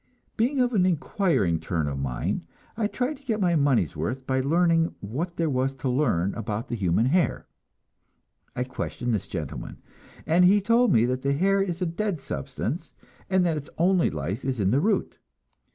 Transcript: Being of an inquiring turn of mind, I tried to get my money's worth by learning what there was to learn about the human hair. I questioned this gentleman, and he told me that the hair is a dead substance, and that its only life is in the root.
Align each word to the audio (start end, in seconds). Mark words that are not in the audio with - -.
Being 0.35 0.59
of 0.59 0.73
an 0.73 0.83
inquiring 0.83 1.59
turn 1.59 1.87
of 1.87 1.99
mind, 1.99 2.47
I 2.75 2.87
tried 2.87 3.17
to 3.17 3.23
get 3.23 3.39
my 3.39 3.55
money's 3.55 3.95
worth 3.95 4.25
by 4.25 4.39
learning 4.39 4.95
what 4.99 5.37
there 5.37 5.47
was 5.47 5.75
to 5.75 5.89
learn 5.89 6.33
about 6.33 6.69
the 6.69 6.75
human 6.75 7.05
hair. 7.05 7.45
I 8.55 8.63
questioned 8.63 9.13
this 9.13 9.27
gentleman, 9.27 9.77
and 10.25 10.43
he 10.43 10.59
told 10.59 10.91
me 10.91 11.05
that 11.05 11.21
the 11.21 11.33
hair 11.33 11.61
is 11.61 11.83
a 11.83 11.85
dead 11.85 12.19
substance, 12.19 12.93
and 13.29 13.45
that 13.45 13.57
its 13.57 13.69
only 13.77 14.09
life 14.09 14.43
is 14.43 14.59
in 14.59 14.71
the 14.71 14.79
root. 14.81 15.19